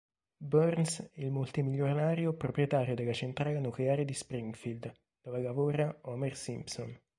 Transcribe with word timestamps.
Burns 0.39 0.99
è 1.13 1.21
il 1.21 1.29
multimilionario 1.29 2.33
proprietario 2.33 2.95
della 2.95 3.13
centrale 3.13 3.59
nucleare 3.59 4.03
di 4.03 4.15
Springfield, 4.15 4.91
dove 5.21 5.43
lavora 5.43 5.95
Homer 6.05 6.35
Simpson. 6.35 6.99